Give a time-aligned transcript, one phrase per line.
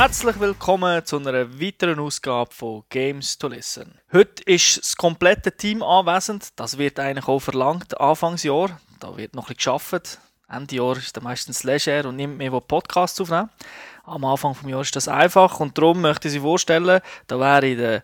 [0.00, 3.98] Herzlich willkommen zu einer weiteren Ausgabe von Games to Listen.
[4.10, 6.48] Heute ist das komplette Team anwesend.
[6.56, 8.80] Das wird eigentlich auch verlangt, Anfangsjahr.
[8.98, 10.18] Da wird noch ein bisschen gearbeitet.
[10.48, 13.50] Ende Jahr ist dann meistens leger und nimmt mehr Podcasts aufnehmen.
[14.04, 17.76] Am Anfang des Jahres ist das einfach und darum möchte ich Sie vorstellen, da wäre
[17.76, 18.02] der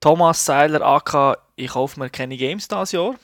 [0.00, 3.14] Thomas Seiler AK «Ich kaufe mir keine Games dieses Jahr».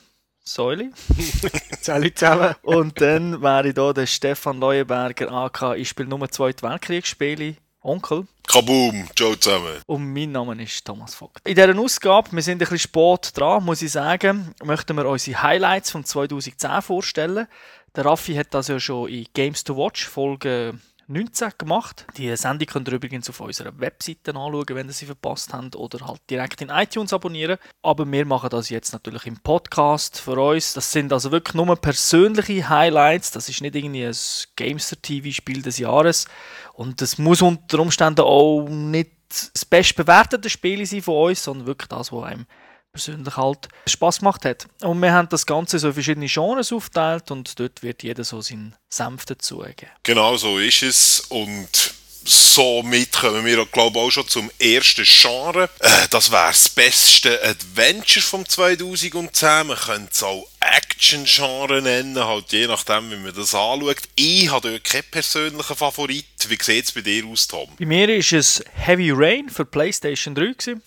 [0.45, 0.91] Säuli.
[1.81, 2.55] Salut zusammen.
[2.61, 7.57] Und dann wäre hier der Stefan Leuenberger AK «Ich spiele nur Zweite Weltkriegsspiele».
[7.83, 8.25] Onkel.
[8.47, 9.81] Kaboom, ciao zusammen.
[9.85, 11.41] Und mein Name ist Thomas Vogt.
[11.47, 15.41] In dieser Ausgabe, wir sind ein bisschen spät dran, muss ich sagen, möchten wir unsere
[15.43, 17.47] Highlights von 2010 vorstellen.
[17.95, 22.05] Der Raffi hat das ja schon in Games to Watch Folge 19 gemacht.
[22.17, 26.05] Die Sendung könnt ihr übrigens auf unserer Webseite anschauen, wenn ihr sie verpasst habt, oder
[26.07, 27.57] halt direkt in iTunes abonnieren.
[27.81, 30.73] Aber wir machen das jetzt natürlich im Podcast für uns.
[30.73, 33.31] Das sind also wirklich nur persönliche Highlights.
[33.31, 34.15] Das ist nicht irgendwie ein
[34.55, 36.27] Gamester-TV-Spiel des Jahres.
[36.73, 41.89] Und das muss unter Umständen auch nicht das bestbewertete Spiel sein von uns, sondern wirklich
[41.89, 42.45] das, was einem
[42.93, 44.67] persönlich halt Spaß gemacht hat.
[44.81, 48.39] Und wir haben das Ganze so in verschiedene Genres aufgeteilt und dort wird jeder so
[48.39, 49.89] seinen Senf dazugeben.
[50.03, 55.69] Genau so ist es und somit kommen wir, glaube ich, auch schon zum ersten Genre.
[55.79, 59.67] Äh, das wäre das beste Adventure vom 2010.
[59.67, 64.03] Man könnte es auch Action-Genre nennen, halt je nachdem, wie man das anschaut.
[64.15, 66.25] Ich habe dort keinen persönlichen Favorit.
[66.47, 67.69] Wie sieht es bei dir aus, Tom?
[67.79, 70.83] Bei mir ist es Heavy Rain für PlayStation 3 gewesen.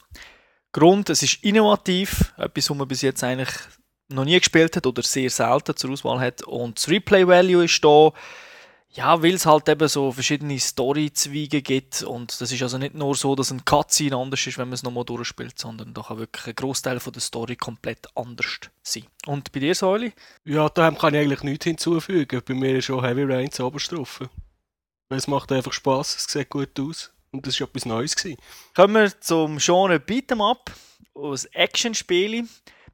[0.76, 3.48] Grund, es ist innovativ, etwas, was man bis jetzt eigentlich
[4.10, 6.42] noch nie gespielt hat oder sehr selten zur Auswahl hat.
[6.42, 8.12] Und das Replay-Value ist da,
[8.90, 12.02] ja, weil es halt eben so verschiedene Story-Zweige gibt.
[12.02, 14.82] Und das ist also nicht nur so, dass ein Cutscene anders ist, wenn man es
[14.82, 19.06] nochmal durchspielt, sondern da kann wirklich ein Großteil von der Story komplett anders sein.
[19.24, 20.12] Und bei dir, Säuli?
[20.44, 22.42] Ja, da kann ich eigentlich nichts hinzufügen.
[22.44, 24.28] Bei mir ist schon Heavy Rain zu Oberstrophe.
[25.08, 27.15] Es macht einfach Spaß, es sieht gut aus.
[27.36, 28.16] Und das war etwas Neues.
[28.16, 28.38] Gewesen.
[28.74, 30.70] Kommen wir zum Genre Beat'em Up
[31.14, 32.44] aus Action-Spiele.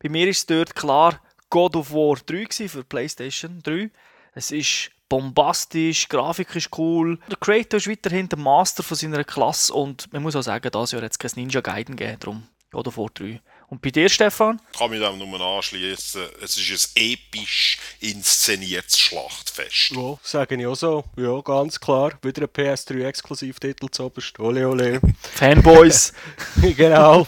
[0.02, 3.90] Bei mir ist es dort klar God of War 3 für PlayStation 3.
[4.34, 7.18] Es ist bombastisch, die Grafik ist cool.
[7.30, 10.92] Der Creator ist weiterhin der Master von seiner Klasse und man muss auch sagen, dieses
[10.92, 13.40] Jahr es kein Ninja Gaiden gegeben, darum God of War 3.
[13.72, 14.60] Und bei dir, Stefan?
[14.70, 16.20] Ich kann mich dem nur anschließen.
[16.42, 19.92] Es ist ein episch inszeniertes Schlachtfest.
[19.92, 21.04] Ja, sage ich auch so.
[21.16, 22.12] Ja, ganz klar.
[22.20, 24.38] Wieder ein PS3-Exklusivtitel zu oberst.
[24.38, 25.00] Ole, ole.
[25.22, 26.12] Fanboys.
[26.76, 27.26] genau.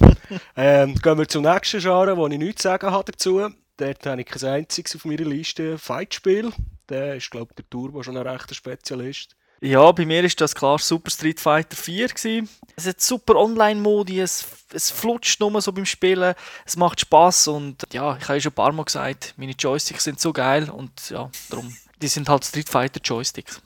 [0.54, 3.48] Ähm, gehen wir zum nächsten Genre, wo ich nichts zu sagen habe dazu.
[3.78, 6.52] Dort habe ich kein einziges auf meiner Liste Fightspiel.
[6.90, 9.34] Der ist, glaube ich, der Turbo schon ein rechter Spezialist.
[9.64, 12.50] Ja, bei mir ist das klar Super Street Fighter 4 gewesen.
[12.76, 16.34] Es hat super Online-Modi, es, es flutscht nur so beim Spielen,
[16.66, 20.04] es macht Spaß und ja, ich habe ja schon ein paar Mal gesagt, meine Joysticks
[20.04, 23.62] sind so geil und ja, darum, die sind halt Street Fighter Joysticks.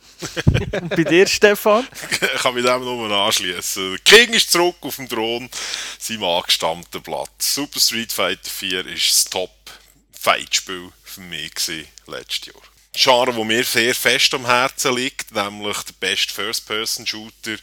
[0.70, 1.84] und bei dir, Stefan?
[2.12, 3.98] ich kann mich dem nur anschließen.
[4.04, 5.50] King ist zurück auf dem Thron,
[5.98, 7.56] seinem angestammten Platz.
[7.56, 12.77] Super Street Fighter 4 ist das Top-Fight-Spiel für mich gewesen, letztes Jahr.
[12.94, 17.56] Genre, wo mir sehr fest am Herzen liegt, nämlich der beste First-Person-Shooter.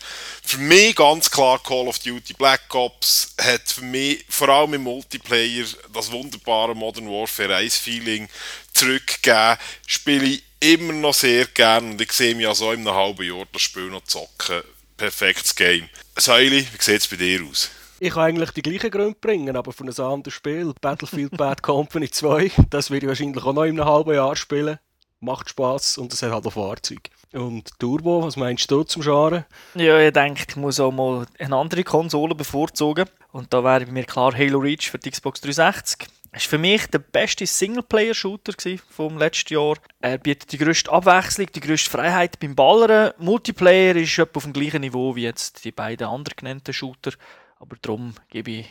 [0.44, 4.84] Für mich ganz klar Call of Duty Black Ops hat für mich vor allem im
[4.84, 8.30] Multiplayer das wunderbare Modern Warfare 1 Feeling
[8.74, 9.58] zurückgegeben.
[9.86, 13.46] Spiele ich immer noch sehr gern und ich sehe mich also in einem halben Jahr
[13.52, 14.62] das Spiel noch zocken.
[14.96, 15.90] Perfektes Game.
[16.16, 17.70] Säuli, wie sieht es bei dir aus?
[18.00, 22.10] Ich kann eigentlich die gleichen Gründe bringen, aber von einem anderen Spiel, Battlefield Bad Company
[22.10, 24.80] 2, das werde ich wahrscheinlich auch noch in einem halben Jahr spielen
[25.26, 27.10] macht Spaß und es hat halt auch Fahrzeuge.
[27.34, 29.46] Und Turbo, was meinst du zum Genre?
[29.74, 33.10] Ja, ich denke, ich muss auch mal eine andere Konsole bevorzugen.
[33.34, 36.08] Und da wäre bei mir klar Halo Reach für die Xbox 360.
[36.32, 38.54] Das war für mich der beste Singleplayer-Shooter
[38.90, 39.76] vom letzten Jahr.
[40.00, 43.14] Er bietet die grösste Abwechslung, die grösste Freiheit beim Ballern.
[43.18, 47.12] Multiplayer ist etwa auf dem gleichen Niveau wie jetzt die beiden anderen genannten Shooter.
[47.60, 48.68] Aber darum gebe ich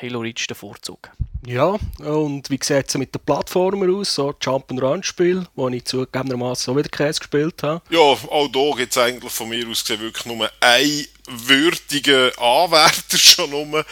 [0.00, 1.10] Halo Reach den Vorzug.
[1.46, 4.14] Ja, und wie sieht es mit den Plattformen aus?
[4.14, 7.82] So Jump-and-Run-Spiel, wo ich zugegebenermaßen auch wieder Käse gespielt habe.
[7.90, 13.18] Ja, auch da gibt es eigentlich von mir aus gesehen wirklich nur einen würdigen Anwärter
[13.18, 13.84] schon nur.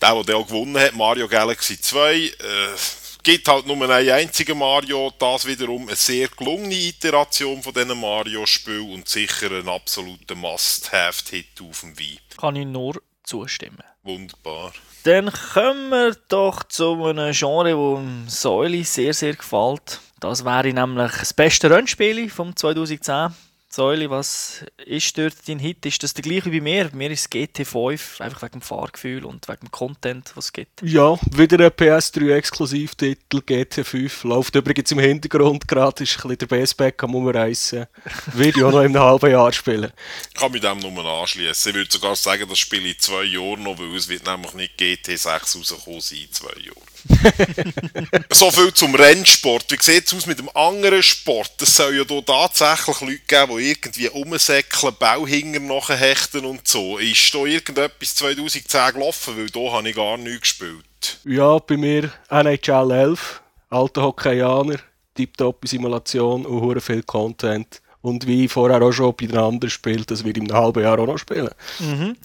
[0.00, 2.14] Der, der auch gewonnen hat, Mario Galaxy 2.
[2.16, 2.30] Äh,
[3.22, 8.92] gibt halt nur einen einzigen Mario, das wiederum eine sehr gelungene Iteration von diesen Mario-Spielen
[8.92, 12.18] und sicher ein absoluter Must-Have-Hit auf dem Wii.
[12.36, 13.82] Kann ich nur zustimmen.
[14.02, 14.72] Wunderbar.
[15.04, 20.00] Dann kommen wir doch zu einem Genre, das Säule sehr, sehr gefällt.
[20.20, 23.34] Das wäre nämlich das beste Rennspiel vom 2010.
[23.76, 25.84] Säule, was ist dort dein Hit?
[25.84, 26.88] Ist das der gleiche wie mir?
[26.88, 30.52] Bei mir ist es GT5, einfach wegen dem Fahrgefühl und wegen dem Content, was es
[30.54, 30.80] gibt.
[30.80, 34.26] Ja, wieder ein PS3-Exklusivtitel, GT5.
[34.26, 37.84] Läuft übrigens im Hintergrund gerade, ist ein bisschen der Bassback am Umreißen.
[38.32, 39.92] Würde ich auch noch in einem halben Jahr spielen.
[40.32, 41.68] Ich kann mit dem nur anschließen.
[41.68, 44.54] Ich würde sogar sagen, das spiele ich in zwei Jahren noch, weil es wird nämlich
[44.54, 46.95] nicht GT6 rauskommen sein in zwei Jahren.
[48.30, 49.70] so viel zum Rennsport.
[49.70, 51.52] Wie sieht es aus mit dem anderen Sport?
[51.60, 56.98] Es soll ja hier tatsächlich Leute geben, die irgendwie umsäckeln, Bauhinger nachhechten und so.
[56.98, 59.36] Ist da irgendetwas 2010 gelaufen?
[59.36, 61.18] Weil da habe ich gar nichts gespielt.
[61.24, 64.78] Ja, bei mir NHL 11, alter Hockeyaner,
[65.14, 67.80] tiptop Simulation und hure viel Content.
[68.06, 71.08] Und wie vorher auch schon bei den anderen spielt, das wird im halben Jahr auch
[71.08, 71.50] noch spielen.
[71.80, 72.16] Mhm.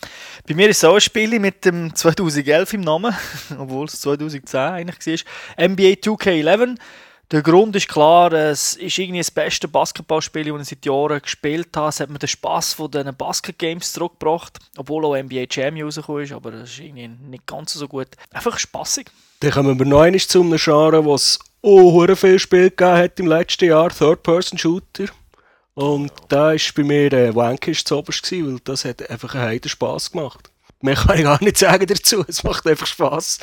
[0.47, 3.15] Bei mir ist es auch ein Spiel mit dem 2011 im Namen,
[3.57, 5.25] obwohl es 2010 eigentlich
[5.57, 5.67] war.
[5.69, 6.77] NBA 2K11.
[7.31, 11.69] Der Grund ist klar, es ist irgendwie das beste Basketballspiel, das ich seit Jahren gespielt
[11.75, 11.89] habe.
[11.89, 16.31] Es hat mir den Spass von diesen Basket-Games zurückgebracht, obwohl auch NBA Jam rausgekommen ist,
[16.31, 18.09] aber das ist irgendwie nicht ganz so gut.
[18.31, 19.07] Einfach spaßig.
[19.39, 23.25] Dann kommen wir noch einmal zu einem Genre, was auch viel Spiel gegeben hat im
[23.25, 25.05] letzten Jahr, Third-Person-Shooter.
[25.73, 29.44] Und da war bei mir äh, Wankish zu oberst, gewesen, weil das hat einfach einen
[29.44, 30.51] heiden Spass gemacht.
[30.81, 33.39] Mehr kann ich gar nicht sagen dazu, es macht einfach Spass.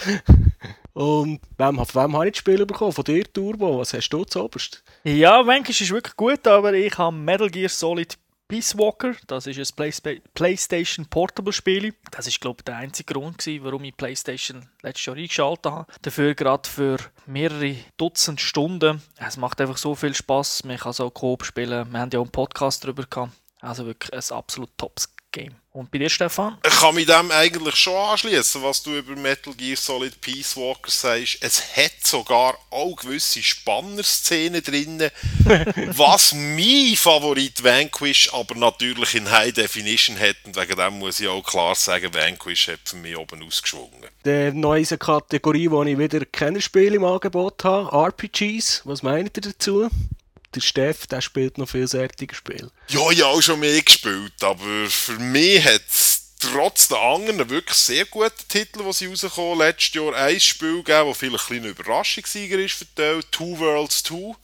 [0.92, 2.92] Und wem, von wem habe ich das Spiel bekommen?
[2.92, 3.78] Von dir, Turbo?
[3.78, 4.82] Was hast du zu oberst?
[5.04, 9.58] Ja, Wankish ist wirklich gut, aber ich habe Metal Gear Solid Peace Walker, das ist
[9.58, 11.92] ein Play PlayStation Portable Spiel.
[12.10, 15.86] Das ist glaube ich der einzige Grund gewesen, warum ich PlayStation letztes Jahr eingeschaltet habe.
[16.00, 16.96] Dafür gerade für
[17.26, 19.02] mehrere Dutzend Stunden.
[19.18, 20.64] Es macht einfach so viel Spaß.
[20.64, 21.92] Man kann so Coop spielen.
[21.92, 23.32] Wir haben ja auch einen Podcast darüber gehabt.
[23.60, 25.54] Also wirklich ein absolut Tops Game.
[25.72, 26.58] Und bei dir, Stefan?
[26.66, 30.90] Ich kann mich dem eigentlich schon anschließen, was du über Metal Gear Solid Peace Walker
[30.90, 31.38] sagst.
[31.40, 34.98] Es hat sogar auch gewisse Spanner-Szenen drin.
[35.96, 40.36] was mein Favorit Vanquish aber natürlich in High Definition hat.
[40.44, 44.08] Und wegen dem muss ich auch klar sagen, Vanquish hat für mich oben ausgeschwungen.
[44.24, 48.82] Die neue Kategorie, wo ich wieder Kennerspiele im Angebot habe, RPGs.
[48.84, 49.88] Was meint ihr dazu?
[50.54, 52.70] Der Steff, der spielt noch vielseitige Spiele.
[52.88, 57.50] Ja, ich habe auch schon mehr gespielt, aber für mich hat es trotz der anderen
[57.50, 61.64] wirklich sehr guten Titel, die sie rausgekommen letztes Jahr ein Spiel gegeben, das vielleicht ein
[61.64, 64.34] Überraschungssieger ist für die Two Worlds 2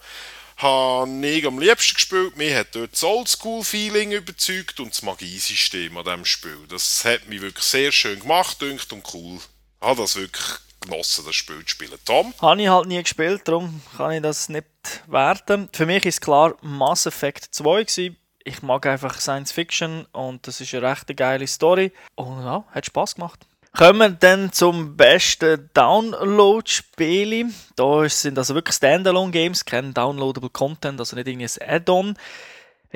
[0.56, 2.36] habe ich am liebsten gespielt.
[2.36, 6.58] Mir hat dort das Oldschool-Feeling überzeugt und das Magiesystem an diesem Spiel.
[6.68, 9.38] Das hat mich wirklich sehr schön gemacht und cool.
[9.80, 10.44] Ich habe das wirklich
[10.84, 11.98] genossen, das Spiel zu spielen.
[12.04, 12.32] Tom?
[12.40, 14.66] Habe ich halt nie gespielt, darum kann ich das nicht
[15.06, 15.68] werten.
[15.72, 18.16] Für mich ist klar Mass Effect 2 gewesen.
[18.44, 21.92] Ich mag einfach Science Fiction und das ist eine recht geile Story.
[22.14, 23.40] Und ja, hat Spaß gemacht.
[23.76, 27.52] Kommen wir dann zum besten Download-Spiel.
[27.74, 32.16] Da sind also wirklich Standalone-Games, kein Downloadable Content, also nicht irgendein Add-on.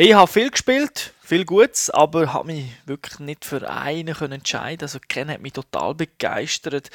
[0.00, 4.82] Ich habe viel gespielt, viel Gutes, aber habe mich wirklich nicht für einen können entscheiden.
[4.82, 6.90] Also Ken hat mich total begeistert.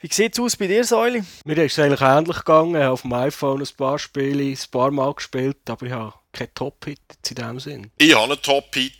[0.00, 1.22] Wie sieht es aus bei dir, Säuli?
[1.44, 2.74] Mir ist es eigentlich ähnlich gegangen.
[2.74, 6.14] Ich habe auf dem iPhone ein paar Spiele ein paar Mal gespielt, aber ich habe
[6.32, 7.90] keinen Top-Hit in diesem Sinn.
[7.96, 8.97] Ich habe einen Top-Hit.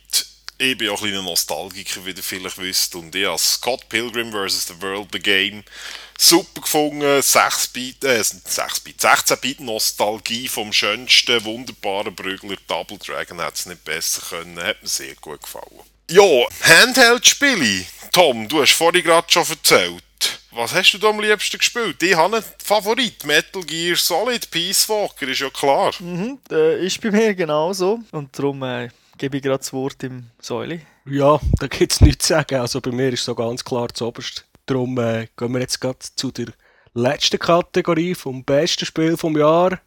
[0.60, 2.94] Ich bin auch ein kleiner Nostalgiker, wie ihr vielleicht wisst.
[2.96, 4.66] Und ich habe Scott Pilgrim vs.
[4.66, 5.62] The World, The Game
[6.18, 7.04] super gefunden.
[7.04, 14.20] 6-Bit, äh, 6-Bit, 16-Bit Nostalgie vom schönsten, wunderbaren Brügler Double Dragon hat es nicht besser
[14.28, 14.60] können.
[14.60, 15.80] Hat mir sehr gut gefallen.
[16.10, 17.84] Ja, Handheld-Spiele.
[18.10, 20.02] Tom, du hast vorhin gerade schon erzählt.
[20.50, 22.02] Was hast du da am liebsten gespielt?
[22.02, 25.94] Ich habe einen Favorit, Metal Gear Solid Peace Walker, ist ja klar.
[26.00, 28.00] Mhm, äh, ist bei mir genauso.
[28.10, 28.88] Und darum äh,
[29.18, 30.80] gebe ich gerade das Wort im Säuli.
[31.04, 32.60] Ja, da gibt es nichts zu sagen.
[32.60, 34.42] Also bei mir ist so ganz klar das Oberste.
[34.66, 36.48] Darum äh, gehen wir jetzt gerade zu der
[36.94, 39.80] letzten Kategorie vom besten Spiel vom Jahr.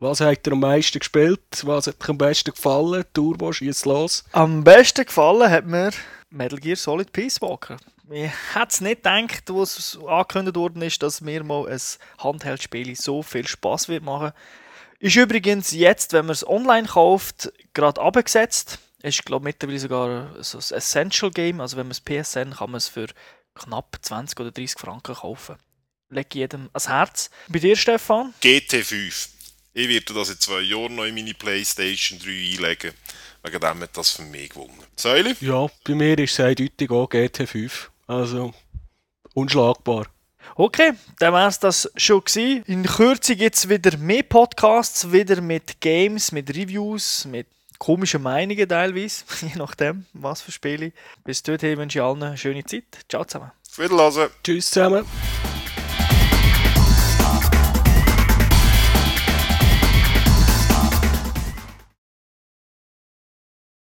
[0.00, 1.40] Was hat dir am meisten gespielt?
[1.64, 3.04] Was hat dir am besten gefallen?
[3.12, 4.24] Turbo, schieß los.
[4.32, 5.90] Am besten gefallen hat mir
[6.30, 7.78] Metal Gear Solid Peace Walker.
[8.10, 11.80] Ich hätte es nicht gedacht, was angekündigt worden ist, dass mir mal ein
[12.18, 14.32] Handheldspiel so viel Spaß wird machen.
[15.00, 18.78] Ist übrigens jetzt, wenn man es online kauft, gerade abgesetzt.
[19.00, 21.60] Ist, glaube ich, mittlerweile sogar so ein Essential Game.
[21.60, 23.06] Also, wenn man es PSN kann man es für
[23.54, 25.56] knapp 20 oder 30 Franken kaufen.
[26.10, 27.30] Leg jedem ans Herz.
[27.48, 28.34] Bei dir, Stefan?
[28.42, 29.28] GT5.
[29.74, 32.92] Ich werde das in zwei Jahren noch in meine Playstation 3 einlegen.
[33.44, 34.82] Wegen dem hat das für mich gewonnen.
[34.96, 35.36] Säuli?
[35.40, 37.88] Ja, bei mir ist es eindeutig auch GT5.
[38.08, 38.52] Also,
[39.34, 40.06] unschlagbar.
[40.54, 42.62] Okay, dann war es das schon gewesen.
[42.66, 47.46] In Kürze gibt es wieder mehr Podcasts, wieder mit Games, mit Reviews, mit
[47.78, 50.92] komische Meinungen teilweise, je nachdem, was für Spiele.
[51.24, 52.84] Bis dorthin wünsche ich allen eine schöne Zeit.
[53.08, 53.52] Ciao zusammen.
[53.76, 54.30] Wiederhören.
[54.42, 55.04] Tschüss zusammen.